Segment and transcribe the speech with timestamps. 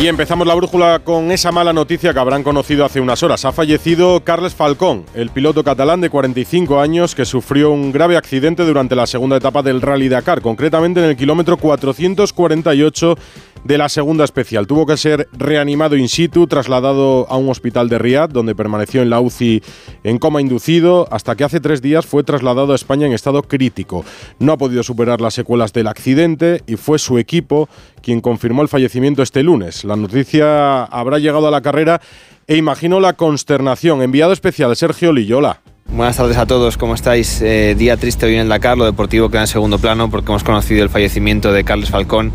[0.00, 3.44] Y empezamos la brújula con esa mala noticia que habrán conocido hace unas horas.
[3.44, 8.64] Ha fallecido Carles Falcón, el piloto catalán de 45 años que sufrió un grave accidente
[8.64, 13.16] durante la segunda etapa del Rally Dakar, concretamente en el kilómetro 448
[13.64, 14.68] de la segunda especial.
[14.68, 19.10] Tuvo que ser reanimado in situ, trasladado a un hospital de Riad, donde permaneció en
[19.10, 19.64] la UCI
[20.04, 24.04] en coma inducido, hasta que hace tres días fue trasladado a España en estado crítico.
[24.38, 27.68] No ha podido superar las secuelas del accidente y fue su equipo
[28.02, 29.84] quien confirmó el fallecimiento este lunes.
[29.84, 32.00] La noticia habrá llegado a la carrera
[32.46, 34.02] e imagino la consternación.
[34.02, 35.60] Enviado especial Sergio Lillola.
[35.90, 37.40] Buenas tardes a todos, ¿cómo estáis?
[37.40, 40.44] Eh, día triste hoy en el Dakar, lo deportivo queda en segundo plano porque hemos
[40.44, 42.30] conocido el fallecimiento de Carles Falcón,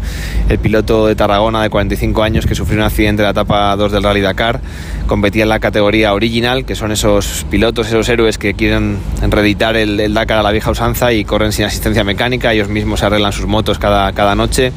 [0.50, 3.92] el piloto de Tarragona de 45 años que sufrió un accidente en la etapa 2
[3.92, 4.60] del Rally Dakar.
[5.06, 8.98] Competía en la categoría original, que son esos pilotos, esos héroes que quieren
[9.30, 13.34] reeditar el, Dakar a la vieja usanza y corren sin asistencia mecánica, ellos mismos arreglan
[13.34, 14.72] sus motos cada, noche.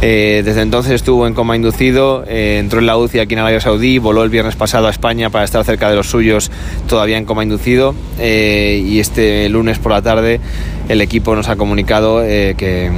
[0.00, 3.60] Eh, desde entonces estuvo en coma inducido, eh, entró en la UCI aquí en Arabia
[3.60, 6.52] Saudí, voló el viernes pasado a España para estar cerca de los suyos
[6.86, 10.40] todavía en coma inducido eh, y este lunes por la tarde
[10.88, 12.90] el equipo nos ha comunicado que,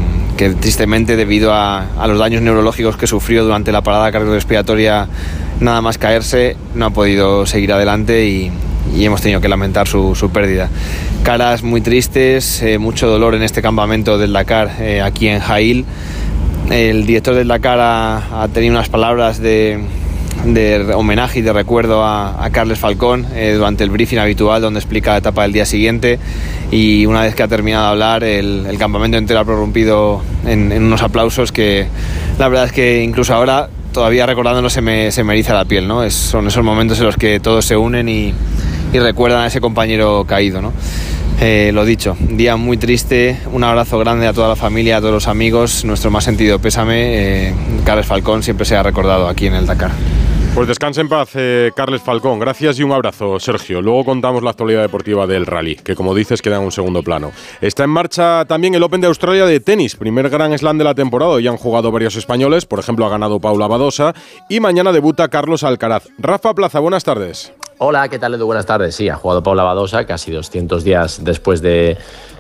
[0.61, 5.09] tristemente debido a, los daños neurológicos que sufrió durante la parada cardiorrespiratoria
[5.61, 8.53] nada más caerse no ha podido seguir adelante y,
[8.97, 10.71] hemos tenido que lamentar su, pérdida.
[11.23, 14.71] Caras muy tristes, mucho dolor en este campamento del Dakar
[15.03, 15.85] aquí en Jail.
[16.71, 19.81] El director del Dakar ha, tenido unas palabras de,
[20.94, 25.19] homenaje y de recuerdo a, Carles Falcón eh, durante el briefing habitual donde explica la
[25.19, 26.19] etapa del día siguiente
[26.70, 31.03] y una vez que ha terminado de hablar el, campamento entero ha prorrumpido en, unos
[31.03, 31.86] aplausos que
[32.39, 35.89] la verdad es que incluso ahora todavía recordándolo se me, se me eriza la piel,
[35.89, 36.09] ¿no?
[36.11, 38.33] son esos momentos en los que todos se unen y,
[38.92, 40.72] y recuerdan a ese compañero caído, ¿no?
[41.41, 45.12] Eh, lo dicho, día muy triste, un abrazo grande a toda la familia, a todos
[45.15, 47.54] los amigos, nuestro más sentido pésame, eh,
[47.84, 49.93] Carles Falcón siempre se ha recordado aquí en el Dakar.
[50.54, 52.41] Pues descanse en paz, eh, Carles Falcón.
[52.41, 53.81] Gracias y un abrazo, Sergio.
[53.81, 57.31] Luego contamos la actualidad deportiva del rally, que como dices queda en un segundo plano.
[57.60, 60.97] Está en marcha también el Open de Australia de tenis, primer gran slam de la
[60.97, 61.41] temporada.
[61.41, 64.14] Ya han jugado varios españoles, por ejemplo ha ganado Paula Badosa
[64.48, 66.09] y mañana debuta Carlos Alcaraz.
[66.19, 67.53] Rafa Plaza, buenas tardes.
[67.81, 68.44] Hola, ¿qué tal Edu?
[68.44, 68.97] Buenas tardes.
[68.97, 71.97] Sí, ha jugado Paula Badosa casi 200 días después de,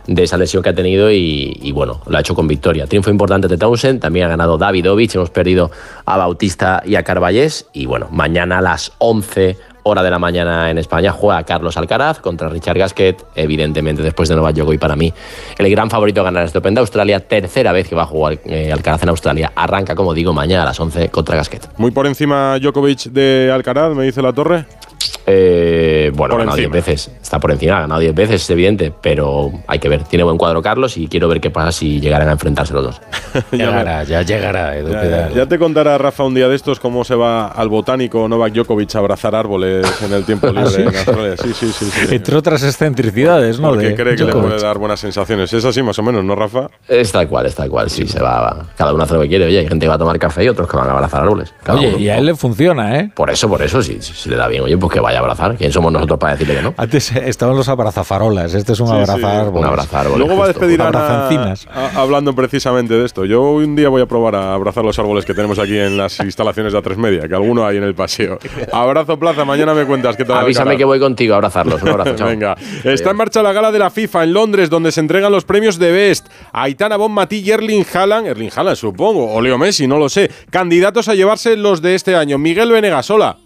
[0.08, 2.88] esa lesión que ha tenido y, bueno, lo ha hecho con victoria.
[2.88, 5.70] Triunfo importante de Townsend, también ha ganado Davidovich, hemos perdido
[6.06, 10.72] a Bautista y a Carballés y bueno, mañana a las 11 hora de la mañana
[10.72, 15.14] en España juega Carlos Alcaraz contra Richard Gasquet, evidentemente después de Novak Djokovic para mí
[15.56, 18.40] el gran favorito a ganar este Open de Australia, tercera vez que va a jugar
[18.44, 21.70] eh, Alcaraz en Australia, arranca como digo mañana a las 11 contra Gasquet.
[21.78, 24.66] Muy por encima Djokovic de Alcaraz, me dice la torre.
[25.30, 27.10] Eh, bueno, ha ganado 10 veces.
[27.20, 30.04] Está por encima, ha ganado 10 veces, es evidente, pero hay que ver.
[30.04, 33.00] Tiene buen cuadro Carlos y quiero ver qué pasa si llegaran a enfrentarse los dos.
[33.52, 35.30] ya llegará, ya llegará.
[35.30, 38.94] Ya, te contará Rafa un día de estos cómo se va al botánico Novak Djokovic
[38.94, 41.36] a abrazar árboles en el tiempo ¿Ah, libre en Australia.
[41.36, 43.68] Sí, sí, sí, Entre otras excentricidades, ¿no?
[43.68, 45.52] Porque cree que le puede dar buenas sensaciones.
[45.52, 46.68] Es así más o menos, ¿no, Rafa?
[46.88, 47.90] Es tal cual, es tal cual.
[47.90, 49.46] Sí, se va, Cada uno hace lo que quiere.
[49.46, 51.52] Oye, hay gente que va a tomar café y otros que van a abrazar árboles.
[51.68, 53.10] oye, y a él le funciona, ¿eh?
[53.14, 54.62] Por eso, por eso, sí, si le da bien.
[54.62, 55.56] Oye, pues que vaya a abrazar.
[55.56, 56.74] ¿Quién somos nosotros para decirle que no?
[56.76, 59.48] Antes estaban los abrazafarolas, este es un abrazar.
[59.48, 61.58] Un abrazar Luego va a despedir a,
[61.94, 63.24] hablando precisamente de esto.
[63.24, 66.18] Yo un día voy a probar a abrazar los árboles que tenemos aquí en las
[66.20, 68.38] instalaciones de A3 Media, que alguno hay en el paseo.
[68.72, 70.38] Abrazo Plaza, mañana me cuentas qué tal.
[70.38, 71.82] Avísame que voy contigo a abrazarlos.
[71.82, 72.56] Un abrazo, Venga.
[72.84, 75.78] Está en marcha la gala de la FIFA en Londres, donde se entregan los premios
[75.78, 76.28] de Best.
[76.52, 80.30] Aitana Bonmatí y Erling Haaland, Erling Haaland supongo, o Leo Messi, no lo sé.
[80.50, 82.38] Candidatos a llevarse los de este año.
[82.38, 83.36] Miguel Venegas, hola.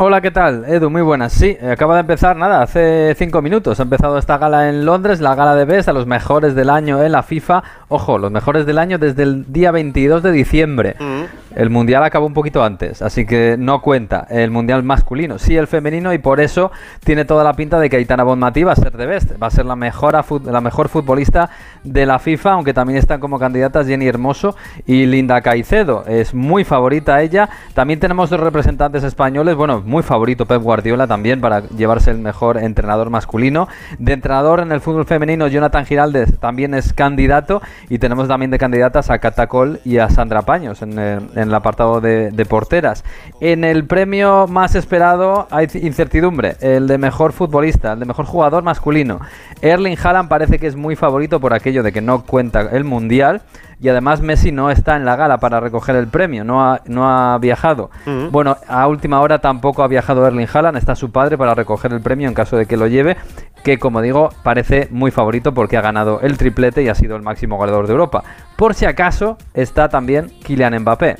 [0.00, 0.64] Hola, ¿qué tal?
[0.68, 1.32] Edu, muy buenas.
[1.32, 3.80] Sí, acaba de empezar, nada, hace cinco minutos.
[3.80, 7.02] Ha empezado esta gala en Londres, la gala de Best, a los mejores del año
[7.02, 7.64] en la FIFA.
[7.88, 10.94] Ojo, los mejores del año desde el día 22 de diciembre.
[11.00, 11.24] Mm.
[11.56, 15.66] El mundial acabó un poquito antes, así que no cuenta el mundial masculino, sí el
[15.66, 16.70] femenino, y por eso
[17.02, 19.50] tiene toda la pinta de que Aitana Bonmatí va a ser de Best, va a
[19.50, 20.14] ser la mejor,
[20.44, 21.50] la mejor futbolista
[21.84, 26.04] de la FIFA, aunque también están como candidatas Jenny Hermoso y Linda Caicedo.
[26.06, 27.48] Es muy favorita ella.
[27.74, 32.58] También tenemos dos representantes españoles, bueno, muy favorito Pep Guardiola también para llevarse el mejor
[32.58, 33.68] entrenador masculino.
[33.98, 38.58] De entrenador en el fútbol femenino, Jonathan Giraldes también es candidato y tenemos también de
[38.58, 43.04] candidatas a Catacol y a Sandra Paños en el, apartado de, porteras.
[43.40, 48.62] En el premio más esperado hay incertidumbre, el de mejor futbolista, el de mejor jugador
[48.62, 49.20] masculino.
[49.60, 53.42] Erling Haaland parece que es muy favorito por aquello de que no cuenta el mundial
[53.80, 57.08] y además Messi no está en la gala para recoger el premio, no ha, no
[57.08, 57.90] ha viajado.
[58.30, 62.00] Bueno, a última hora tampoco ha viajado Erling Haaland, está su padre para recoger el
[62.00, 63.16] premio en caso de que lo lleve,
[63.62, 67.22] que como digo parece muy favorito porque ha ganado el triplete y ha sido el
[67.22, 68.24] máximo goleador de Europa.
[68.56, 71.16] Por si acaso está también Kylian Mbappé,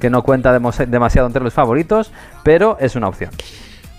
[0.00, 2.12] que no cuenta demasiado entre los favoritos,
[2.42, 3.30] pero es una opción.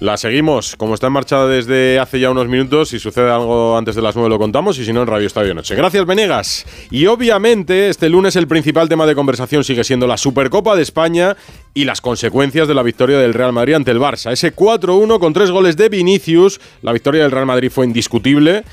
[0.03, 3.95] La seguimos, como está en marcha desde hace ya unos minutos, si sucede algo antes
[3.95, 5.75] de las 9 lo contamos y si no en Radio Estadio Noche.
[5.75, 6.65] Gracias, Venegas.
[6.91, 11.37] Y obviamente este lunes el principal tema de conversación sigue siendo la Supercopa de España
[11.73, 14.33] y las consecuencias de la victoria del Real Madrid ante el Barça.
[14.33, 18.65] Ese 4-1 con tres goles de Vinicius, la victoria del Real Madrid fue indiscutible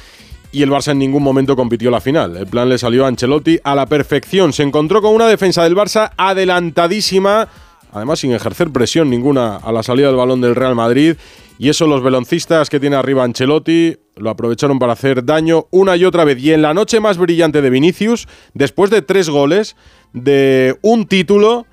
[0.51, 2.39] y el Barça en ningún momento compitió la final.
[2.39, 4.53] El plan le salió a Ancelotti a la perfección.
[4.53, 7.47] Se encontró con una defensa del Barça adelantadísima
[7.93, 11.17] además sin ejercer presión ninguna a la salida del balón del Real Madrid.
[11.59, 16.05] Y eso los veloncistas que tiene arriba Ancelotti lo aprovecharon para hacer daño una y
[16.05, 16.39] otra vez.
[16.39, 19.77] Y en la noche más brillante de Vinicius, después de tres goles,
[20.13, 21.67] de un título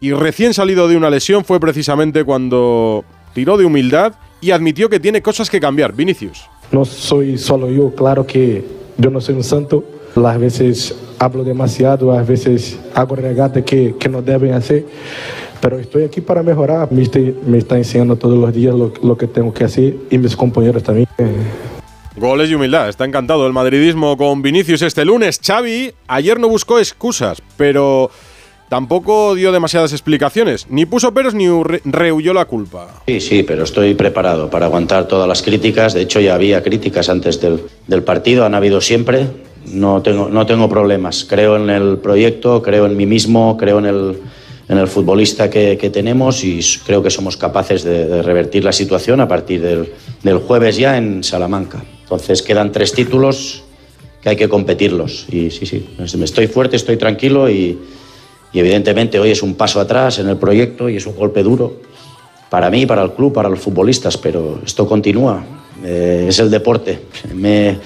[0.00, 3.04] y recién salido de una lesión, fue precisamente cuando
[3.34, 5.94] tiró de humildad y admitió que tiene cosas que cambiar.
[5.94, 6.44] Vinicius.
[6.72, 8.64] No soy solo yo, claro que
[8.96, 9.84] yo no soy un santo.
[10.14, 14.86] Las veces hablo demasiado, a veces hago regatas que, que no deben hacer
[15.60, 16.90] pero estoy aquí para mejorar.
[16.92, 20.82] Mister me está enseñando todos los días lo, que tengo que hacer y mis compañeros
[20.82, 21.06] también.
[22.16, 22.88] Goles y humildad.
[22.88, 25.40] Está encantado el madridismo con Vinicius este lunes.
[25.44, 28.10] Xavi ayer no buscó excusas, pero
[28.68, 30.66] tampoco dio demasiadas explicaciones.
[30.70, 31.46] Ni puso peros ni
[31.84, 33.02] rehuyó la culpa.
[33.06, 35.92] Sí, sí, pero estoy preparado para aguantar todas las críticas.
[35.92, 38.46] De hecho, ya había críticas antes del, del partido.
[38.46, 39.26] Han habido siempre.
[39.66, 41.26] No tengo, no tengo problemas.
[41.28, 44.20] Creo en el proyecto, creo en mí mismo, creo en el
[44.68, 49.28] en el futbolista que, tenemos y creo que somos capaces de, revertir la situación a
[49.28, 51.84] partir del, jueves ya en Salamanca.
[52.02, 53.62] Entonces quedan tres títulos
[54.20, 55.26] que hay que competirlos.
[55.30, 55.86] Y sí, sí,
[56.22, 57.78] estoy fuerte, estoy tranquilo y,
[58.52, 61.82] evidentemente hoy es un paso atrás en el proyecto y es un golpe duro
[62.48, 65.44] para mí, para el club, para los futbolistas, pero esto continúa.
[65.84, 67.00] Eh, es el deporte.
[67.34, 67.76] Me,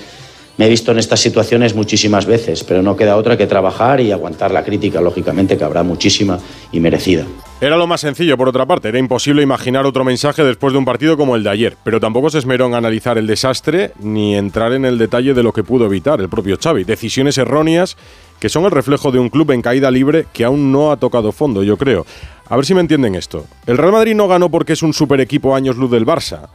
[0.61, 4.13] me he visto en estas situaciones muchísimas veces, pero no queda otra que trabajar y
[4.13, 6.39] aguantar la crítica, lógicamente, que habrá muchísima
[6.71, 7.25] y merecida.
[7.63, 8.89] Era lo más sencillo, por otra parte.
[8.89, 11.77] Era imposible imaginar otro mensaje después de un partido como el de ayer.
[11.83, 15.55] Pero tampoco se esmeró en analizar el desastre ni entrar en el detalle de lo
[15.55, 16.85] que pudo evitar el propio Xavi.
[16.85, 17.97] Decisiones erróneas
[18.39, 21.33] que son el reflejo de un club en caída libre que aún no ha tocado
[21.33, 22.05] fondo, yo creo.
[22.51, 23.47] A ver si me entienden esto.
[23.67, 26.49] El Real Madrid no ganó porque es un super equipo años luz del Barça.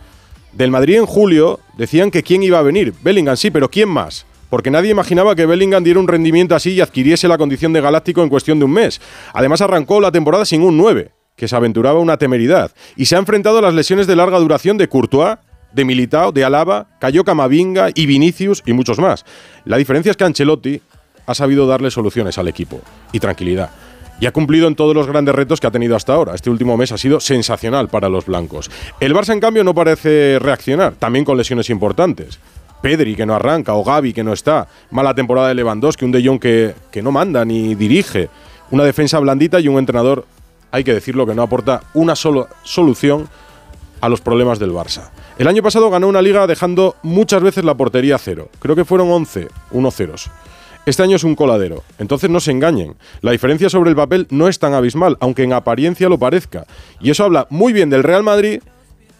[0.55, 2.93] Del Madrid en julio decían que quién iba a venir.
[3.03, 4.25] Bellingham sí, pero ¿quién más?
[4.49, 8.23] Porque nadie imaginaba que Bellingham diera un rendimiento así y adquiriese la condición de galáctico
[8.23, 9.01] en cuestión de un mes.
[9.33, 12.71] Además arrancó la temporada sin un 9, que se aventuraba una temeridad.
[12.95, 15.39] Y se ha enfrentado a las lesiones de larga duración de Courtois,
[15.73, 19.25] de Militao, de Alaba, Cayo Camavinga y Vinicius y muchos más.
[19.65, 20.81] La diferencia es que Ancelotti
[21.25, 22.79] ha sabido darle soluciones al equipo
[23.11, 23.71] y tranquilidad
[24.19, 26.35] y ha cumplido en todos los grandes retos que ha tenido hasta ahora.
[26.35, 28.71] Este último mes ha sido sensacional para los blancos.
[28.99, 32.39] El Barça, en cambio, no parece reaccionar, también con lesiones importantes.
[32.81, 34.67] Pedri, que no arranca, o Gaby, que no está.
[34.91, 38.29] Mala temporada de Lewandowski, un De Jong que, que no manda ni dirige.
[38.71, 40.25] Una defensa blandita y un entrenador,
[40.71, 43.27] hay que decirlo, que no aporta una sola solución
[44.01, 45.09] a los problemas del Barça.
[45.37, 48.49] El año pasado ganó una liga dejando muchas veces la portería cero.
[48.59, 50.29] Creo que fueron 11 1-0.
[50.85, 52.95] Este año es un coladero, entonces no se engañen.
[53.21, 56.65] La diferencia sobre el papel no es tan abismal, aunque en apariencia lo parezca.
[57.01, 58.61] Y eso habla muy bien del Real Madrid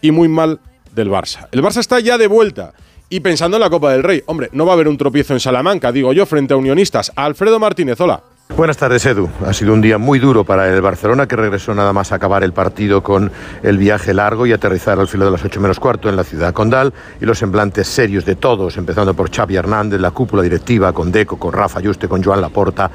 [0.00, 0.60] y muy mal
[0.94, 1.48] del Barça.
[1.50, 2.72] El Barça está ya de vuelta.
[3.08, 5.40] Y pensando en la Copa del Rey, hombre, no va a haber un tropiezo en
[5.40, 7.12] Salamanca, digo yo, frente a unionistas.
[7.16, 8.22] Alfredo Martínez, hola.
[8.54, 9.28] Buenas tardes, Edu.
[9.44, 12.42] Ha sido un día muy duro para el Barcelona, que regresó nada más a acabar
[12.42, 13.30] el partido con
[13.62, 16.54] el viaje largo y aterrizar al filo de las 8 menos cuarto en la ciudad
[16.54, 21.12] condal y los semblantes serios de todos, empezando por Xavi Hernández, la cúpula directiva, con
[21.12, 22.90] Deco, con Rafa Yuste, con Joan Laporta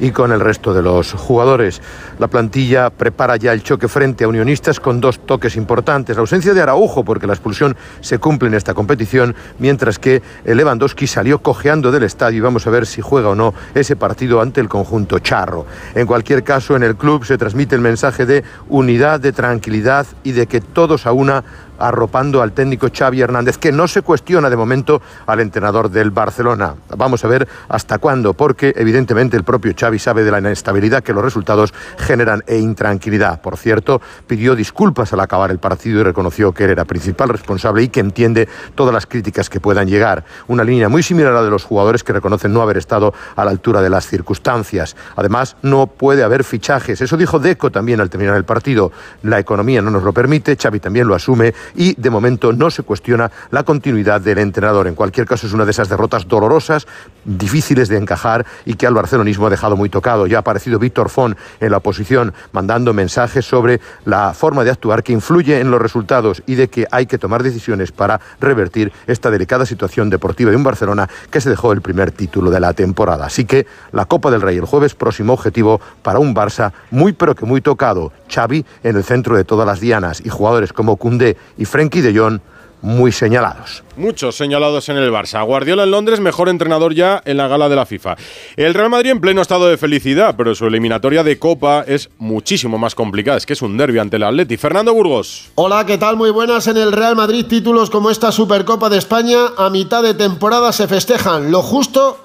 [0.00, 1.80] y con el resto de los jugadores.
[2.18, 6.16] La plantilla prepara ya el choque frente a Unionistas con dos toques importantes.
[6.16, 11.06] La ausencia de Araujo, porque la expulsión se cumple en esta competición, mientras que Lewandowski
[11.06, 14.60] salió cojeando del estadio y vamos a ver si juega o no ese partido ante
[14.60, 15.66] el conjunto charro.
[15.94, 20.32] En cualquier caso, en el club se transmite el mensaje de unidad, de tranquilidad y
[20.32, 21.44] de que todos a una
[21.78, 26.74] arropando al técnico Xavi Hernández, que no se cuestiona de momento al entrenador del Barcelona.
[26.96, 31.12] Vamos a ver hasta cuándo, porque evidentemente el propio Xavi sabe de la inestabilidad que
[31.12, 33.40] los resultados generan e intranquilidad.
[33.40, 37.82] Por cierto, pidió disculpas al acabar el partido y reconoció que él era principal responsable
[37.82, 40.24] y que entiende todas las críticas que puedan llegar.
[40.48, 43.44] Una línea muy similar a la de los jugadores que reconocen no haber estado a
[43.44, 44.96] la altura de las circunstancias.
[45.16, 47.00] Además, no puede haber fichajes.
[47.00, 48.92] Eso dijo Deco también al terminar el partido.
[49.22, 52.82] La economía no nos lo permite, Xavi también lo asume y de momento no se
[52.82, 54.86] cuestiona la continuidad del entrenador.
[54.86, 56.86] En cualquier caso es una de esas derrotas dolorosas,
[57.24, 60.26] difíciles de encajar y que al barcelonismo ha dejado muy tocado.
[60.26, 65.02] Ya ha aparecido Víctor Font en la oposición mandando mensajes sobre la forma de actuar
[65.02, 69.30] que influye en los resultados y de que hay que tomar decisiones para revertir esta
[69.30, 73.26] delicada situación deportiva de un Barcelona que se dejó el primer título de la temporada.
[73.26, 77.34] Así que la Copa del Rey el jueves próximo objetivo para un Barça muy pero
[77.34, 78.12] que muy tocado.
[78.34, 82.18] Xavi en el centro de todas las dianas y jugadores como Koundé y Frenkie de
[82.18, 82.40] Jong
[82.84, 83.82] muy señalados.
[83.96, 85.44] Muchos señalados en el Barça.
[85.44, 88.16] Guardiola en Londres, mejor entrenador ya en la gala de la FIFA.
[88.56, 92.76] El Real Madrid en pleno estado de felicidad, pero su eliminatoria de Copa es muchísimo
[92.76, 93.38] más complicada.
[93.38, 94.58] Es que es un derbi ante el Atleti.
[94.58, 95.50] Fernando Burgos.
[95.54, 96.18] Hola, ¿qué tal?
[96.18, 96.66] Muy buenas.
[96.66, 100.86] En el Real Madrid, títulos como esta Supercopa de España a mitad de temporada se
[100.86, 102.18] festejan lo justo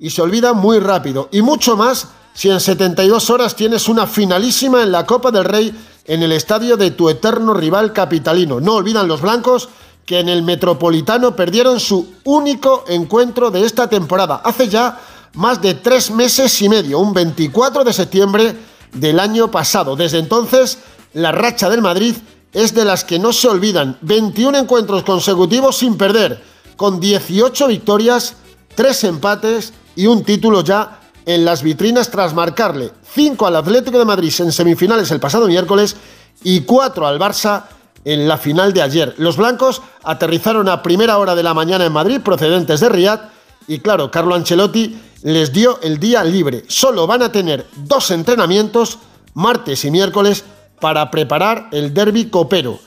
[0.00, 1.28] y se olvidan muy rápido.
[1.30, 5.74] Y mucho más si en 72 horas tienes una finalísima en la Copa del Rey
[6.04, 8.60] en el estadio de tu eterno rival capitalino.
[8.60, 9.68] No olvidan los blancos
[10.06, 14.98] que en el Metropolitano perdieron su único encuentro de esta temporada, hace ya
[15.34, 18.56] más de tres meses y medio, un 24 de septiembre
[18.92, 19.94] del año pasado.
[19.94, 20.78] Desde entonces,
[21.12, 22.16] la racha del Madrid
[22.52, 23.98] es de las que no se olvidan.
[24.00, 26.42] 21 encuentros consecutivos sin perder,
[26.76, 28.34] con 18 victorias,
[28.74, 34.04] 3 empates y un título ya en las vitrinas tras marcarle 5 al Atlético de
[34.04, 35.96] Madrid en semifinales el pasado miércoles
[36.42, 37.64] y 4 al Barça
[38.04, 39.14] en la final de ayer.
[39.18, 43.30] Los blancos aterrizaron a primera hora de la mañana en Madrid, procedentes de Riyadh,
[43.68, 46.64] y claro, Carlo Ancelotti les dio el día libre.
[46.66, 48.98] Solo van a tener dos entrenamientos,
[49.34, 50.44] martes y miércoles,
[50.80, 52.78] para preparar el derby copero.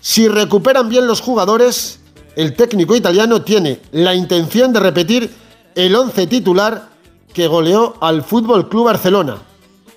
[0.00, 2.00] Si recuperan bien los jugadores,
[2.34, 5.30] el técnico italiano tiene la intención de repetir
[5.74, 6.88] el once titular
[7.32, 9.38] que goleó al Fútbol Club Barcelona.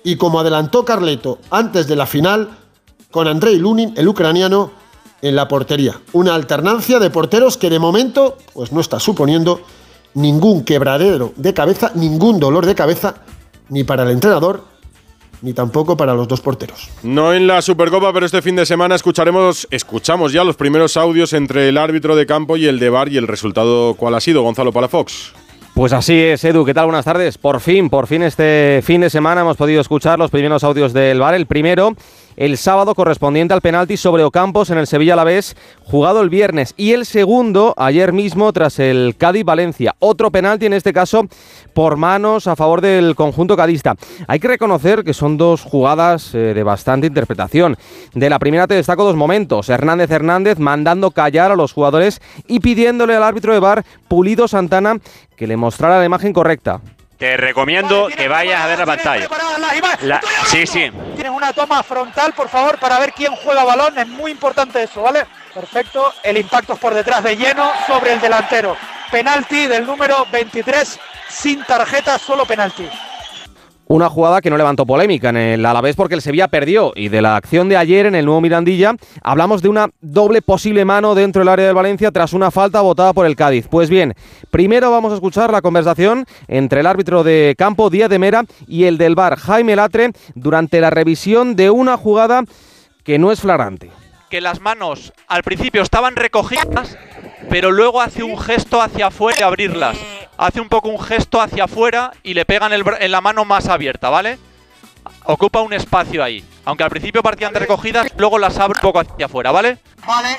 [0.04, 2.50] Y como adelantó Carleto antes de la final,
[3.10, 4.70] con Andrei Lunin, el ucraniano,
[5.22, 6.00] en la portería.
[6.12, 9.60] Una alternancia de porteros que de momento pues no está suponiendo
[10.14, 13.16] ningún quebradero de cabeza, ningún dolor de cabeza,
[13.68, 14.64] ni para el entrenador,
[15.42, 16.88] ni tampoco para los dos porteros.
[17.02, 21.32] No en la Supercopa, pero este fin de semana escucharemos, escuchamos ya los primeros audios
[21.32, 24.42] entre el árbitro de campo y el de bar y el resultado cuál ha sido,
[24.42, 25.32] Gonzalo Palafox.
[25.76, 26.64] Pues así es, Edu.
[26.64, 26.86] ¿Qué tal?
[26.86, 27.36] Buenas tardes.
[27.36, 31.20] Por fin, por fin este fin de semana hemos podido escuchar los primeros audios del
[31.20, 31.34] bar.
[31.34, 31.94] El primero
[32.36, 36.92] el sábado correspondiente al penalti sobre Ocampos en el Sevilla Alavés, jugado el viernes, y
[36.92, 39.96] el segundo ayer mismo tras el Cádiz-Valencia.
[39.98, 41.26] Otro penalti en este caso
[41.72, 43.94] por manos a favor del conjunto cadista.
[44.28, 47.76] Hay que reconocer que son dos jugadas eh, de bastante interpretación.
[48.14, 49.68] De la primera te destaco dos momentos.
[49.68, 54.98] Hernández Hernández mandando callar a los jugadores y pidiéndole al árbitro de bar Pulido Santana
[55.36, 56.80] que le mostrara la imagen correcta.
[57.18, 59.28] Te recomiendo que vayas a ver la pantalla.
[60.46, 60.90] sí, sí.
[61.14, 63.98] Tienes una toma frontal, por favor, para ver quién juega balón.
[63.98, 65.24] Es muy importante eso, ¿vale?
[65.54, 66.12] Perfecto.
[66.22, 68.76] El impacto es por detrás de lleno sobre el delantero.
[69.10, 72.88] Penalti del número 23, sin tarjeta, solo penalti.
[73.88, 77.22] Una jugada que no levantó polémica en el Alavés porque el Sevilla perdió y de
[77.22, 81.38] la acción de ayer en el nuevo Mirandilla hablamos de una doble posible mano dentro
[81.40, 83.68] del área del Valencia tras una falta votada por el Cádiz.
[83.68, 84.14] Pues bien,
[84.50, 88.84] primero vamos a escuchar la conversación entre el árbitro de campo Díaz de Mera y
[88.84, 92.42] el del bar Jaime Latre durante la revisión de una jugada
[93.04, 93.92] que no es flagrante.
[94.30, 96.98] Que las manos al principio estaban recogidas,
[97.48, 99.96] pero luego hace un gesto hacia afuera de abrirlas
[100.38, 104.10] hace un poco un gesto hacia afuera y le pegan en la mano más abierta,
[104.10, 104.38] ¿vale?
[105.24, 106.44] Ocupa un espacio ahí.
[106.64, 109.78] Aunque al principio partían de recogidas, luego las abre un poco hacia afuera, ¿vale?
[110.06, 110.36] Vale.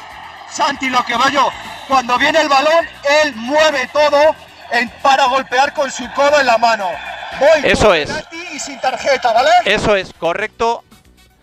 [0.50, 1.50] Santi, lo que va yo.
[1.88, 2.86] Cuando viene el balón,
[3.24, 4.36] él mueve todo
[5.02, 6.86] para golpear con su codo en la mano.
[7.40, 8.12] Voy Eso es.
[8.54, 9.50] Y sin tarjeta, ¿vale?
[9.66, 10.84] Eso es, correcto.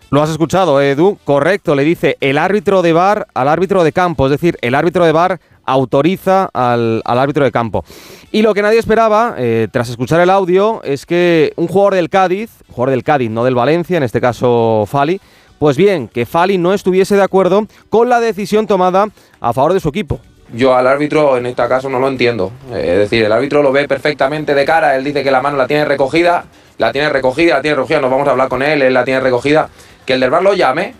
[0.09, 1.17] Lo has escuchado, Edu.
[1.23, 4.25] Correcto, le dice el árbitro de bar al árbitro de campo.
[4.25, 7.83] Es decir, el árbitro de bar autoriza al, árbitro de campo.
[8.31, 12.09] Y lo que nadie esperaba, eh, tras escuchar el audio, es que un jugador del
[12.09, 15.19] Cádiz, jugador del Cádiz, no del Valencia, en este caso Fali,
[15.59, 19.07] pues bien, que Fali no estuviese de acuerdo con la decisión tomada
[19.39, 20.19] a favor de su equipo.
[20.53, 22.51] Yo al árbitro en este caso no lo entiendo.
[22.71, 25.57] Eh, es decir, el árbitro lo ve perfectamente de cara, él dice que la mano
[25.57, 26.45] la tiene recogida,
[26.77, 29.19] la tiene recogida, la tiene recogida, nos vamos a hablar con él, él la tiene
[29.21, 29.69] recogida.
[30.05, 30.93] Que el del bar lo llame,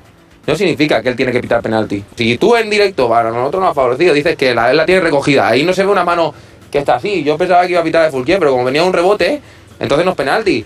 [0.47, 2.03] no significa que él tiene que pitar penalti.
[2.15, 5.01] Si tú en directo, para nosotros nos ha favorecido, dices que la, él la tiene
[5.01, 6.33] recogida, ahí no se ve una mano
[6.71, 7.23] que está así.
[7.23, 9.41] Yo pensaba que iba a pitar de Fulquier, pero como venía un rebote,
[9.79, 10.65] entonces no es penalti.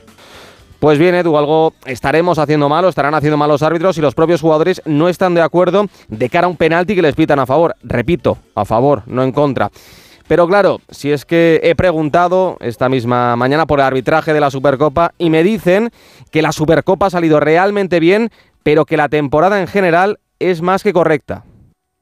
[0.80, 4.40] Pues bien, Edu, algo estaremos haciendo malo, estarán haciendo mal los árbitros y los propios
[4.40, 7.76] jugadores no están de acuerdo de cara a un penalti que les pitan a favor.
[7.84, 9.70] Repito, a favor, no en contra.
[10.30, 14.52] Pero claro, si es que he preguntado esta misma mañana por el arbitraje de la
[14.52, 15.90] Supercopa y me dicen
[16.32, 18.30] que la Supercopa ha salido realmente bien
[18.64, 21.46] pero que la temporada en general es más que correcta.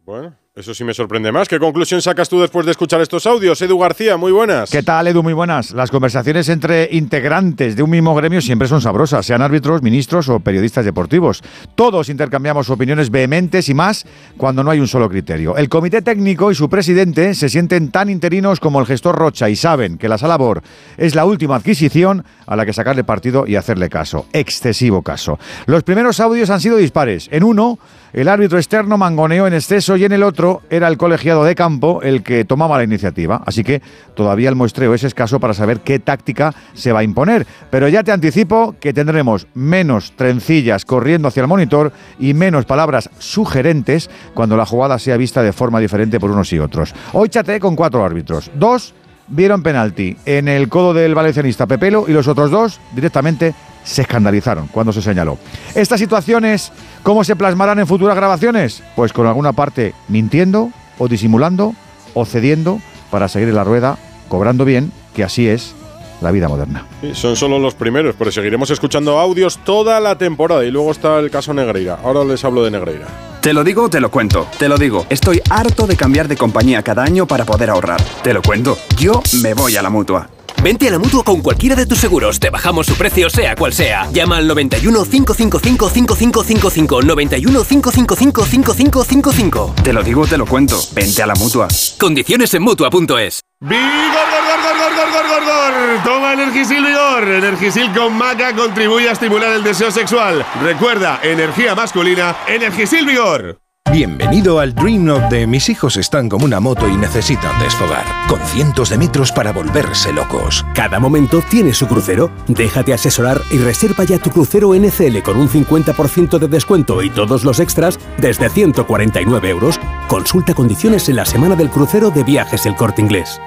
[0.06, 1.48] Bueno, eso sí me sorprende más.
[1.48, 3.62] ¿Qué conclusión sacas tú después de escuchar estos audios?
[3.62, 4.72] Edu García, muy buenas.
[4.72, 5.22] ¿Qué tal, Edu?
[5.22, 5.70] Muy buenas.
[5.72, 10.40] Las conversaciones entre integrantes de un mismo gremio siempre son sabrosas, sean árbitros, ministros o
[10.40, 11.44] periodistas deportivos.
[11.76, 15.56] Todos intercambiamos opiniones vehementes y más cuando no hay un solo criterio.
[15.58, 19.56] El comité técnico y su presidente se sienten tan interinos como el gestor Rocha y
[19.56, 20.64] saben que la sala BOR
[20.98, 24.26] es la última adquisición a la que sacarle partido y hacerle caso.
[24.34, 25.38] Excesivo caso.
[25.68, 27.30] Los primeros audios han sido dispares.
[27.32, 27.78] En uno,
[28.14, 32.02] el árbitro externo mangoneó en exceso y en el otro era el colegiado de campo
[32.02, 33.42] el que tomaba la iniciativa.
[33.46, 33.82] Así que
[34.16, 37.46] todavía el muestreo es escaso para saber qué táctica se va a imponer.
[37.70, 43.10] Pero ya te anticipo que tendremos menos trencillas corriendo hacia el monitor y menos palabras
[43.20, 46.94] sugerentes cuando la jugada sea vista de forma diferente por unos y otros.
[47.14, 48.52] Hoy chateé con cuatro árbitros.
[48.56, 48.94] Dos
[49.28, 54.68] vieron penalti en el codo del valencianista Pepelo y los otros dos directamente se escandalizaron
[54.68, 55.38] cuando se señaló.
[55.74, 56.72] Estas situaciones,
[57.08, 58.84] ¿cómo se plasmarán en futuras grabaciones?
[58.98, 61.74] Pues con alguna parte mintiendo o disimulando
[62.14, 63.98] o cediendo para seguir en la rueda,
[64.28, 65.74] cobrando bien, que así es
[66.20, 66.86] la vida moderna.
[67.00, 71.18] Sí, son solo los primeros, pero seguiremos escuchando audios toda la temporada y luego está
[71.20, 71.98] el caso Negreira.
[72.04, 73.08] Ahora les hablo de Negreira.
[73.40, 74.46] Te lo digo, te lo cuento.
[74.60, 75.06] Te lo digo.
[75.10, 78.02] Estoy harto de cambiar de compañía cada año para poder ahorrar.
[78.22, 78.78] Te lo cuento.
[78.98, 80.28] Yo me voy a la mutua.
[80.64, 82.40] Vente a la mutua con cualquiera de tus seguros.
[82.40, 84.10] Te bajamos su precio, sea cual sea.
[84.12, 87.02] Llama al 91 555 5555.
[87.04, 89.76] 91 555 5555.
[89.84, 90.80] Te lo digo, te lo cuento.
[90.94, 91.68] Vente a la mutua.
[92.00, 93.42] Condiciones en mutua.es.
[93.60, 96.04] ¡Vigor, gor, gor, gor, gor, gor, gor, gor!
[96.04, 97.28] Toma Energisil Vigor.
[97.28, 100.46] Energisil con maca contribuye a estimular el deseo sexual.
[100.62, 103.60] Recuerda, energía masculina, Energisil Vigor.
[103.91, 108.39] Bienvenido al Dream Up de mis hijos están como una moto y necesitan desfogar, con
[108.41, 110.65] cientos de metros para volverse locos.
[110.75, 112.29] Cada momento tiene su crucero.
[112.48, 117.46] Déjate asesorar y reserva ya tu crucero NCL con un 50% de descuento y todos
[117.46, 119.79] los extras desde 149 euros.
[120.10, 123.39] Consulta condiciones en la semana del crucero de viajes El Corte Inglés.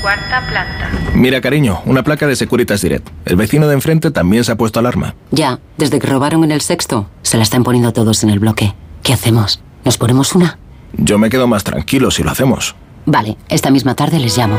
[0.00, 0.90] Cuarta planta.
[1.14, 3.06] Mira, cariño, una placa de Securitas Direct.
[3.26, 5.14] El vecino de enfrente también se ha puesto alarma.
[5.30, 8.74] Ya, desde que robaron en el sexto, se la están poniendo todos en el bloque.
[9.02, 9.60] ¿Qué hacemos?
[9.84, 10.58] ¿Nos ponemos una?
[10.92, 12.74] Yo me quedo más tranquilo si lo hacemos.
[13.06, 14.56] Vale, esta misma tarde les llamo.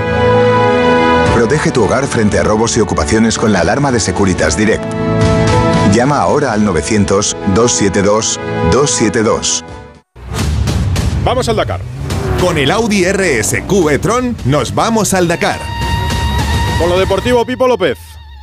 [1.35, 4.83] Protege tu hogar frente a robos y ocupaciones con la alarma de Securitas Direct.
[5.93, 9.63] Llama ahora al 900-272-272.
[11.23, 11.81] Vamos al Dakar.
[12.39, 15.59] Con el Audi RSQ e-tron nos vamos al Dakar.
[16.79, 17.99] Con lo deportivo, Pipo López.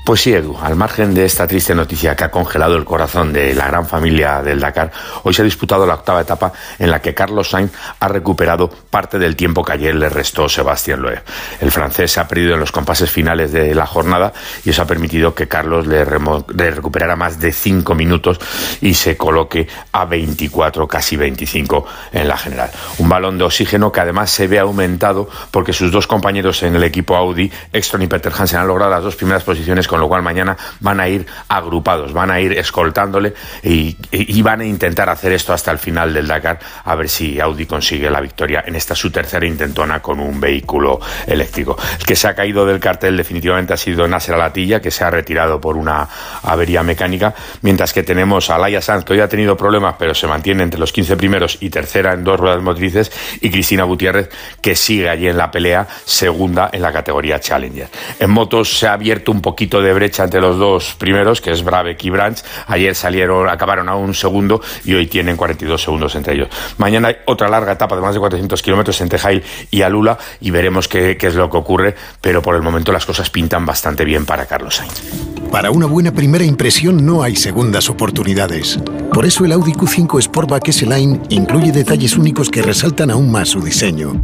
[0.08, 3.54] Pues sí, Edu, al margen de esta triste noticia que ha congelado el corazón de
[3.54, 4.90] la gran familia del Dakar,
[5.22, 9.18] hoy se ha disputado la octava etapa en la que Carlos Sainz ha recuperado parte
[9.18, 11.22] del tiempo que ayer le restó Sebastián Loeb.
[11.60, 14.32] El francés se ha perdido en los compases finales de la jornada
[14.64, 18.40] y eso ha permitido que Carlos le, recuperara más de 5 minutos
[18.80, 22.70] y se coloque a 24, casi 25 en la general.
[22.96, 26.84] Un balón de oxígeno que además se ve aumentado porque sus dos compañeros en el
[26.84, 30.22] equipo Audi, Exton y Peter Hansen, han logrado las dos primeras posiciones con lo cual
[30.22, 35.32] mañana van a ir agrupados, van a ir escoltándole y, y, van a intentar hacer
[35.32, 38.94] esto hasta el final del Dakar, a ver si Audi consigue la victoria en esta
[38.94, 41.76] su tercera intentona con un vehículo eléctrico.
[41.98, 45.10] El que se ha caído del cartel definitivamente ha sido Nasser Alatilla, que se ha
[45.10, 46.08] retirado por una
[46.42, 50.26] avería mecánica, mientras que tenemos a Laia Sanz, que hoy ha tenido problemas, pero se
[50.26, 54.30] mantiene entre los 15 primeros y tercera en dos ruedas motrices, y Cristina Gutiérrez,
[54.60, 57.88] que sigue allí en la pelea, segunda en la categoría Challenger.
[58.18, 61.62] En motos se ha abierto un poquito de brecha entre los dos primeros, que es
[61.62, 62.38] Brabeck y Branch.
[62.66, 66.48] Ayer salieron, acabaron a un segundo y hoy tienen 42 segundos entre ellos.
[66.78, 70.50] Mañana hay otra larga etapa de más de 400 kilómetros entre Jail y Alula y
[70.50, 74.04] veremos qué, qué es lo que ocurre, pero por el momento las cosas pintan bastante
[74.04, 75.02] bien para Carlos Sainz.
[75.50, 78.78] Para una buena primera impresión no hay segundas oportunidades.
[79.12, 83.60] Por eso el Audi Q5 Sportback S-Line incluye detalles únicos que resaltan aún más su
[83.60, 84.20] diseño.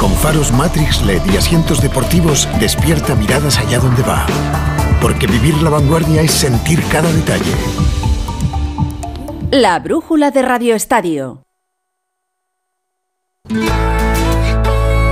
[0.00, 4.26] Con faros Matrix LED y asientos deportivos, despierta miradas allá donde va.
[5.00, 7.52] Porque vivir la vanguardia es sentir cada detalle.
[9.50, 11.44] La brújula de Radio Estadio.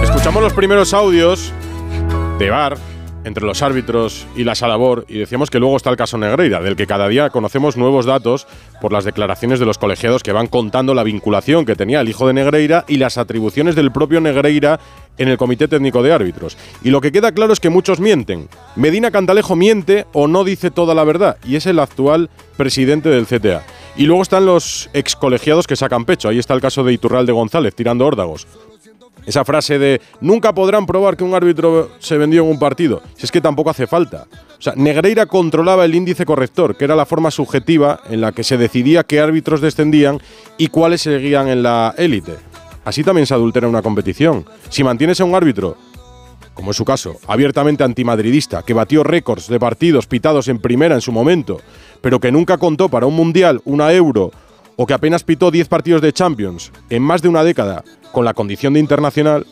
[0.03, 1.53] Escuchamos los primeros audios
[2.38, 2.77] de Bar
[3.24, 6.76] entre los árbitros y la Salabor y decíamos que luego está el caso Negreira, del
[6.76, 8.46] que cada día conocemos nuevos datos
[8.80, 12.26] por las declaraciones de los colegiados que van contando la vinculación que tenía el hijo
[12.26, 14.80] de Negreira y las atribuciones del propio Negreira
[15.18, 16.56] en el Comité Técnico de Árbitros.
[16.83, 18.48] Y lo que queda claro es que muchos mienten.
[18.76, 23.26] Medina Cantalejo miente o no dice toda la verdad y es el actual presidente del
[23.26, 23.64] CTA.
[23.96, 26.28] Y luego están los ex colegiados que sacan pecho.
[26.28, 28.46] Ahí está el caso de Iturralde González tirando órdagos.
[29.26, 33.02] Esa frase de nunca podrán probar que un árbitro se vendió en un partido.
[33.16, 34.26] Si es que tampoco hace falta.
[34.59, 38.44] O sea, Negreira controlaba el índice corrector, que era la forma subjetiva en la que
[38.44, 40.18] se decidía qué árbitros descendían
[40.59, 42.37] y cuáles seguían en la élite.
[42.85, 44.44] Así también se adultera una competición.
[44.68, 45.76] Si mantienes a un árbitro,
[46.54, 51.00] como es su caso, abiertamente antimadridista, que batió récords de partidos pitados en primera en
[51.00, 51.61] su momento,
[52.00, 54.30] pero que nunca contó para un mundial, una euro,
[54.76, 58.35] o que apenas pitó 10 partidos de Champions en más de una década con la
[58.35, 59.46] condición de internacional,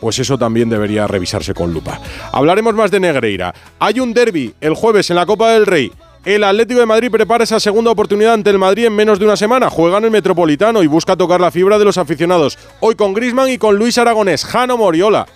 [0.00, 2.00] pues eso también debería revisarse con lupa.
[2.32, 3.54] Hablaremos más de Negreira.
[3.78, 5.92] Hay un derby el jueves en la Copa del Rey.
[6.24, 9.36] El Atlético de Madrid prepara esa segunda oportunidad ante el Madrid en menos de una
[9.36, 9.70] semana.
[9.70, 12.58] Juega en el Metropolitano y busca tocar la fibra de los aficionados.
[12.80, 14.44] Hoy con Grisman y con Luis Aragonés.
[14.44, 15.26] Jano Moriola.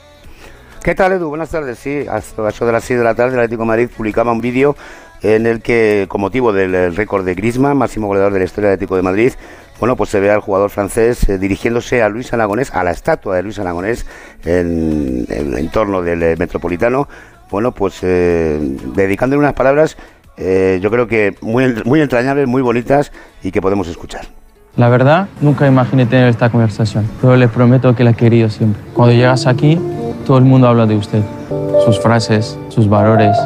[0.82, 1.28] ¿Qué tal, Edu?
[1.28, 1.78] Buenas tardes.
[1.78, 4.40] Sí, a eso de las 6 de la tarde el Atlético de Madrid publicaba un
[4.40, 4.76] vídeo
[5.22, 8.74] en el que, con motivo del récord de Grisman, máximo goleador de la historia del
[8.74, 9.32] Atlético de Madrid,
[9.82, 13.34] bueno, pues se ve al jugador francés eh, dirigiéndose a Luis Aragonés, a la estatua
[13.34, 14.06] de Luis Aragonés
[14.44, 17.08] en, el entorno del eh, Metropolitano,
[17.50, 18.60] bueno, pues eh,
[18.94, 19.96] dedicándole unas palabras,
[20.38, 23.10] yo creo que muy, muy entrañables, muy bonitas
[23.42, 24.26] y que podemos escuchar.
[24.76, 28.80] La verdad, nunca imaginé tener esta conversación, pero les prometo que la he querido siempre.
[28.94, 29.80] Cuando llegas aquí,
[30.24, 31.22] todo el mundo habla de usted,
[31.84, 33.36] sus frases, sus valores,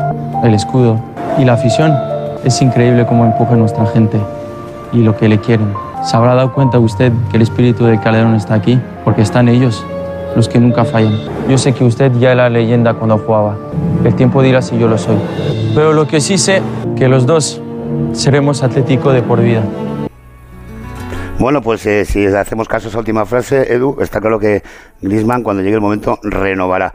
[0.45, 1.03] el escudo
[1.39, 1.95] y la afición.
[2.45, 4.21] Es increíble cómo empuja a nuestra gente
[4.93, 5.86] y lo que le quieren.
[6.07, 8.81] ¿Se habrá dado cuenta usted que el espíritu de Calderón está aquí?
[9.05, 9.85] Porque están ellos,
[10.37, 11.19] los que nunca fallan.
[11.49, 13.57] Yo sé que usted ya era leyenda cuando jugaba.
[14.05, 15.17] El tiempo dirá si yo lo soy.
[15.75, 16.63] Pero lo que sí sé,
[16.97, 17.61] que los dos
[18.13, 19.63] seremos Atlético de por vida.
[21.41, 24.63] Bueno, pues eh, si hacemos caso a esa última frase, Edu, está claro que
[25.03, 26.95] Griezmann cuando llegue el momento renovará.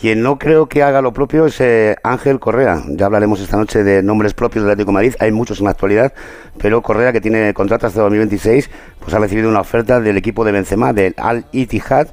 [0.00, 2.82] Quien no creo que haga lo propio es eh, Ángel Correa.
[2.88, 5.14] Ya hablaremos esta noche de nombres propios del Atlético de Madrid.
[5.20, 6.14] Hay muchos en la actualidad,
[6.56, 10.52] pero Correa, que tiene contrato hasta 2026, pues ha recibido una oferta del equipo de
[10.52, 12.08] Benzema, del Al Ittihad,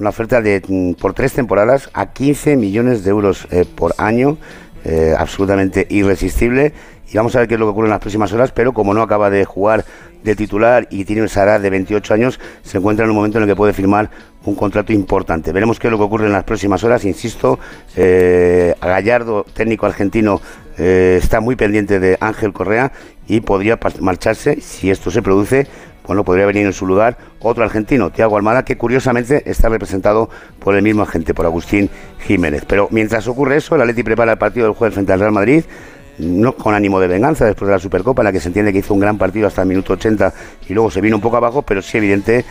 [0.00, 4.36] una oferta de mm, por tres temporadas a 15 millones de euros eh, por año,
[4.84, 6.72] eh, absolutamente irresistible.
[7.08, 8.94] Y vamos a ver qué es lo que ocurre en las próximas horas, pero como
[8.94, 9.84] no acaba de jugar
[10.22, 13.44] de titular y tiene esa edad de 28 años, se encuentra en un momento en
[13.44, 14.10] el que puede firmar
[14.44, 15.52] un contrato importante.
[15.52, 17.04] Veremos qué es lo que ocurre en las próximas horas.
[17.04, 17.58] Insisto,
[17.96, 20.40] eh, Gallardo, técnico argentino,
[20.78, 22.92] eh, está muy pendiente de Ángel Correa
[23.26, 25.66] y podría marcharse, si esto se produce,
[26.06, 30.74] bueno, podría venir en su lugar otro argentino, Tiago Almada, que curiosamente está representado por
[30.74, 32.64] el mismo agente, por Agustín Jiménez.
[32.66, 35.64] Pero mientras ocurre eso, el Atleti prepara el partido del jueves frente al Real Madrid
[36.18, 38.78] no con ánimo de venganza después de la Supercopa, en la que se entiende que
[38.78, 40.32] hizo un gran partido hasta el minuto 80
[40.68, 42.44] y luego se vino un poco abajo, pero sí evidente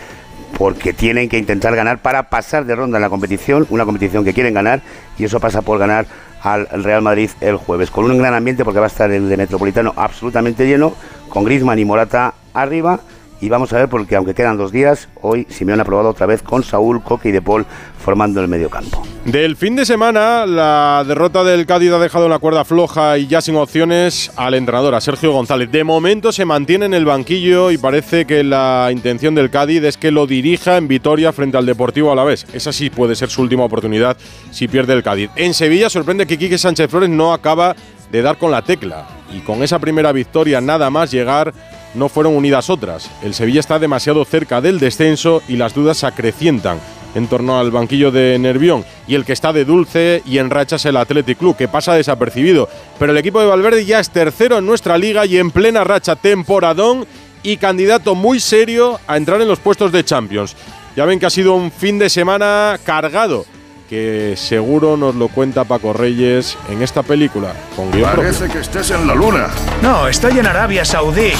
[0.57, 4.33] porque tienen que intentar ganar para pasar de ronda en la competición, una competición que
[4.33, 4.81] quieren ganar
[5.17, 6.05] y eso pasa por ganar
[6.41, 9.37] al Real Madrid el jueves, con un gran ambiente porque va a estar el de
[9.37, 10.93] Metropolitano absolutamente lleno,
[11.29, 12.99] con Griezmann y Morata arriba
[13.39, 16.41] y vamos a ver porque aunque quedan dos días, hoy Simeone ha probado otra vez
[16.41, 17.65] con Saúl, Coque y De Paul
[17.99, 19.03] formando el mediocampo.
[19.25, 23.41] Del fin de semana, la derrota del Cádiz ha dejado una cuerda floja y ya
[23.41, 25.69] sin opciones al entrenador, a Sergio González.
[25.71, 29.97] De momento se mantiene en el banquillo y parece que la intención del Cádiz es
[29.97, 32.45] que lo dirija en Vitoria frente al Deportivo a la vez.
[32.53, 34.17] Esa sí puede ser su última oportunidad
[34.51, 35.29] si pierde el Cádiz.
[35.35, 37.75] En Sevilla sorprende que Quique Sánchez Flores no acaba
[38.11, 41.53] de dar con la tecla y con esa primera victoria nada más llegar
[41.97, 43.09] no fueron unidas otras.
[43.23, 46.79] El Sevilla está demasiado cerca del descenso y las dudas se acrecientan
[47.15, 48.85] en torno al banquillo de Nervión.
[49.07, 51.95] Y el que está de dulce y en racha es el Athletic Club, que pasa
[51.95, 52.69] desapercibido.
[52.99, 56.15] Pero el equipo de Valverde ya es tercero en nuestra liga y en plena racha
[56.15, 57.07] temporadón
[57.41, 60.55] y candidato muy serio a entrar en los puestos de Champions.
[60.95, 63.45] Ya ven que ha sido un fin de semana cargado
[63.89, 67.53] que seguro nos lo cuenta Paco Reyes en esta película.
[67.75, 69.47] Con Parece que estés en la luna.
[69.81, 71.31] No, estoy en Arabia Saudí.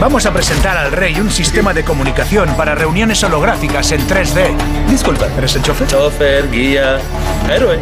[0.00, 4.54] Vamos a presentar al rey un sistema de comunicación para reuniones holográficas en 3D.
[4.88, 5.86] Disculpa, ¿eres el chofer?
[5.86, 6.98] Chofer, guía,
[7.50, 7.78] héroe.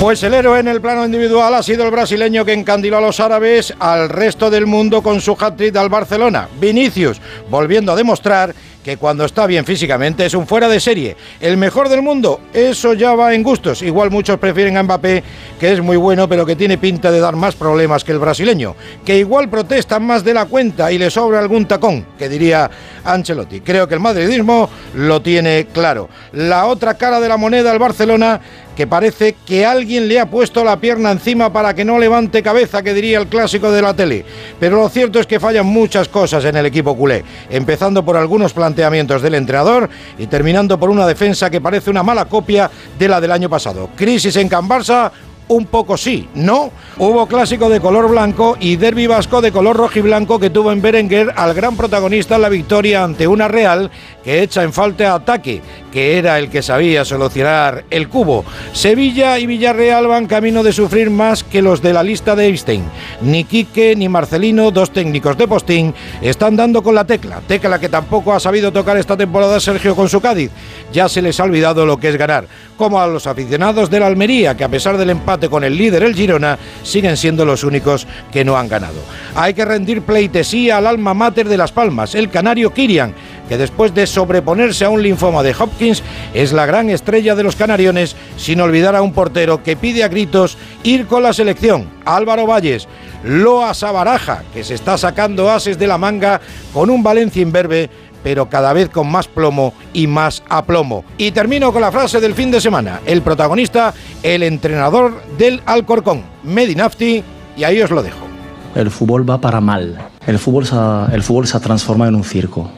[0.00, 3.18] Pues el héroe en el plano individual ha sido el brasileño que encandiló a los
[3.18, 6.48] árabes al resto del mundo con su hat-trick al Barcelona.
[6.60, 11.16] Vinicius, volviendo a demostrar que cuando está bien físicamente es un fuera de serie.
[11.40, 13.82] El mejor del mundo, eso ya va en gustos.
[13.82, 15.22] Igual muchos prefieren a Mbappé,
[15.58, 18.76] que es muy bueno, pero que tiene pinta de dar más problemas que el brasileño.
[19.04, 22.70] Que igual protestan más de la cuenta y le sobra algún tacón, que diría
[23.04, 23.60] Ancelotti.
[23.60, 26.08] Creo que el madridismo lo tiene claro.
[26.32, 28.40] La otra cara de la moneda, el Barcelona,
[28.78, 32.80] que parece que alguien le ha puesto la pierna encima para que no levante cabeza,
[32.80, 34.24] que diría el clásico de la tele.
[34.60, 38.52] Pero lo cierto es que fallan muchas cosas en el equipo culé, empezando por algunos
[38.52, 43.20] planteamientos del entrenador y terminando por una defensa que parece una mala copia de la
[43.20, 43.90] del año pasado.
[43.96, 45.10] Crisis en Can Barça
[45.48, 46.70] un poco sí, no.
[46.98, 50.72] Hubo clásico de color blanco y derbi vasco de color rojo y blanco que tuvo
[50.72, 53.90] en Berenguer al gran protagonista en la victoria ante una Real
[54.24, 58.44] que echa en falta ataque, que era el que sabía solucionar el cubo.
[58.72, 62.84] Sevilla y Villarreal van camino de sufrir más que los de la lista de Einstein.
[63.22, 67.88] Ni Quique ni Marcelino, dos técnicos de postín, están dando con la tecla, tecla que
[67.88, 70.50] tampoco ha sabido tocar esta temporada Sergio con su Cádiz.
[70.92, 74.06] Ya se les ha olvidado lo que es ganar, como a los aficionados de la
[74.08, 78.06] Almería, que a pesar del empate con el líder el Girona, siguen siendo los únicos
[78.32, 79.00] que no han ganado.
[79.34, 83.14] Hay que rendir pleitesía al alma mater de Las Palmas, el canario Kirian,
[83.48, 86.02] que después de sobreponerse a un linfoma de Hopkins
[86.34, 90.08] es la gran estrella de los canariones, sin olvidar a un portero que pide a
[90.08, 92.88] gritos ir con la selección, Álvaro Valles,
[93.24, 96.40] Loa Sabaraja, que se está sacando ases de la manga
[96.72, 97.90] con un Valencia imberbe
[98.22, 101.04] pero cada vez con más plomo y más aplomo.
[101.16, 103.00] Y termino con la frase del fin de semana.
[103.06, 107.22] El protagonista, el entrenador del Alcorcón, Medinafti,
[107.56, 108.26] y ahí os lo dejo.
[108.74, 109.98] El fútbol va para mal.
[110.26, 112.70] El fútbol se ha, el fútbol se ha transformado en un circo.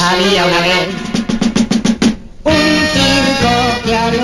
[0.00, 1.16] Había una vez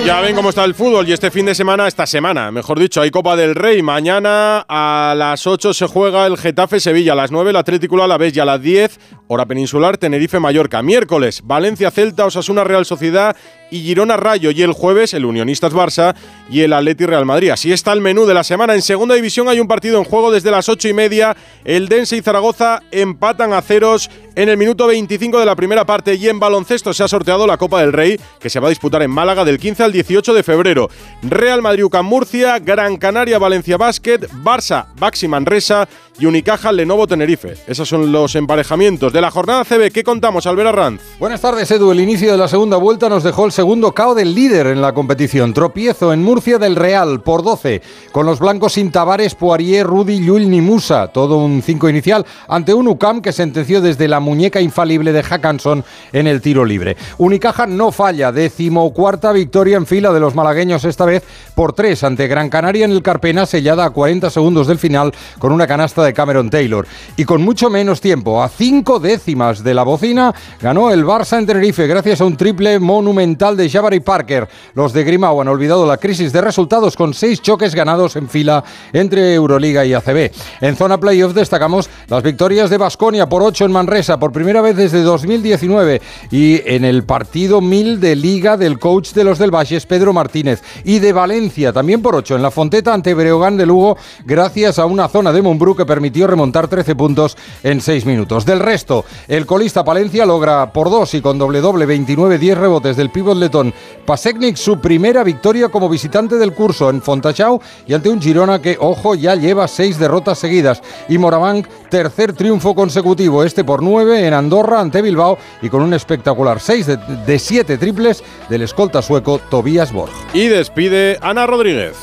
[0.05, 3.01] Ya ven cómo está el fútbol y este fin de semana, esta semana, mejor dicho,
[3.01, 3.81] hay Copa del Rey.
[3.83, 8.09] Mañana a las 8 se juega el Getafe Sevilla, a las 9 el Atlético a
[8.09, 8.99] la vez y a las 10
[9.33, 10.83] hora peninsular Tenerife Mallorca.
[10.83, 13.37] Miércoles Valencia Celta, Osasuna Real Sociedad
[13.71, 16.15] y Girona Rayo y el jueves el Unionistas Barça
[16.51, 17.51] y el Atleti Real Madrid.
[17.51, 18.75] Así está el menú de la semana.
[18.75, 21.37] En segunda división hay un partido en juego desde las 8 y media.
[21.65, 26.15] El Dense y Zaragoza empatan a ceros en el minuto 25 de la primera parte
[26.15, 29.03] y en baloncesto se ha sorteado la Copa del Rey que se va a disputar
[29.03, 30.91] en Málaga del 15 al 18 de febrero.
[31.23, 37.55] Real Madrid UCAM Murcia, Gran Canaria Valencia Basket, Barça Baxi Manresa y Unicaja Lenovo Tenerife.
[37.67, 39.91] Esos son los emparejamientos de la jornada CB.
[39.93, 41.01] ¿Qué contamos, Albera Ranz?
[41.19, 41.91] Buenas tardes, Edu.
[41.91, 44.93] El inicio de la segunda vuelta nos dejó el segundo KO del líder en la
[44.93, 45.55] competición.
[45.55, 50.51] Tropiezo en Murcia del Real por 12, con los blancos sin Tavares, Poirier, Rudy, Llull
[50.51, 51.09] ni Musa.
[51.09, 55.85] Todo un 5 inicial ante un UCAM que sentenció desde la muñeca infalible de Hackanson
[56.13, 56.97] en el tiro libre.
[57.19, 61.23] Unicaja no falla, decimocuarta victoria en fila de los malagueños, esta vez
[61.55, 65.53] por 3 ante Gran Canaria en el Carpena, sellada a 40 segundos del final con
[65.53, 66.87] una canasta de Cameron Taylor.
[67.17, 71.47] Y con mucho menos tiempo, a cinco décimas de la bocina, ganó el Barça en
[71.47, 74.49] Tenerife gracias a un triple monumental de Jabari Parker.
[74.75, 78.65] Los de Grimao han olvidado la crisis de resultados con seis choques ganados en fila
[78.93, 80.31] entre Euroliga y ACB.
[80.61, 84.77] En zona playoff destacamos las victorias de Basconia por 8 en Manresa por primera vez
[84.77, 89.87] desde 2019 y en el partido 1000 de Liga del coach de los del Valles,
[89.87, 93.97] Pedro Martínez, y de Valencia también por 8 en la Fonteta ante Breogán de Lugo
[94.25, 98.47] gracias a una zona de Montbrú que permitió remontar 13 puntos en 6 minutos.
[98.47, 103.11] Del resto, el colista Palencia logra por 2 y con doble doble 29-10 rebotes del
[103.11, 103.75] pívot letón
[104.07, 108.79] Pasecnik su primera victoria como visitante del curso en Fontachau y ante un Girona que,
[108.81, 110.81] ojo, ya lleva 6 derrotas seguidas.
[111.11, 115.93] Y Moraván, tercer triunfo consecutivo, este por 9 en Andorra ante Bilbao y con un
[115.93, 116.87] espectacular 6
[117.27, 120.13] de 7 triples del escolta sueco Tobias Borg.
[120.33, 121.97] Y despide Ana Rodríguez.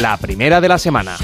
[0.00, 1.18] La primera de la semana.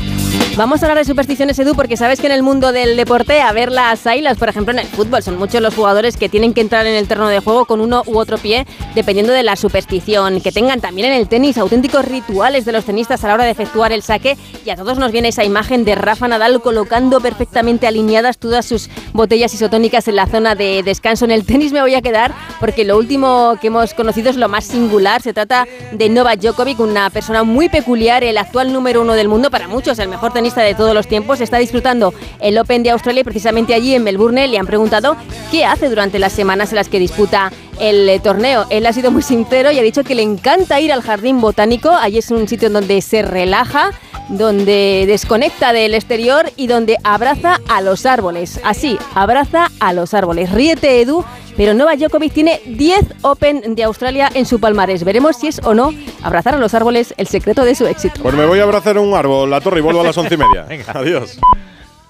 [0.57, 3.53] Vamos a hablar de supersticiones, Edu, porque sabes que en el mundo del deporte, a
[3.53, 6.61] ver las ailas, por ejemplo, en el fútbol, son muchos los jugadores que tienen que
[6.61, 10.41] entrar en el terreno de juego con uno u otro pie, dependiendo de la superstición.
[10.41, 13.53] Que tengan también en el tenis auténticos rituales de los tenistas a la hora de
[13.53, 14.37] efectuar el saque.
[14.67, 18.91] Y a todos nos viene esa imagen de Rafa Nadal colocando perfectamente alineadas todas sus
[19.13, 21.25] botellas isotónicas en la zona de descanso.
[21.25, 24.49] En el tenis me voy a quedar porque lo último que hemos conocido es lo
[24.49, 25.23] más singular.
[25.23, 29.51] Se trata de Novak Djokovic, una persona muy peculiar, el actual número uno del mundo,
[29.51, 33.21] para muchos el mejor tenista de todos los tiempos, está disfrutando el Open de Australia
[33.21, 35.15] y precisamente allí en Melbourne le han preguntado
[35.51, 38.67] qué hace durante las semanas en las que disputa el eh, torneo.
[38.71, 41.91] Él ha sido muy sincero y ha dicho que le encanta ir al jardín botánico,
[41.91, 43.91] allí es un sitio donde se relaja,
[44.29, 48.61] donde desconecta del exterior y donde abraza a los árboles.
[48.63, 50.53] Así, abraza a los árboles.
[50.53, 51.25] Ríete, Edu,
[51.57, 55.05] pero Novak Djokovic tiene 10 Open de Australia en su palmarés.
[55.05, 55.91] Veremos si es o no
[56.23, 58.23] abrazar a los árboles el secreto de su éxito.
[58.23, 60.39] Pues me voy a abrazar un árbol, la torre y vuelvo a las once y
[60.39, 60.67] media.
[60.95, 61.39] Adiós.